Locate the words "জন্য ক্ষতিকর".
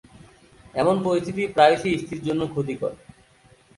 2.27-2.93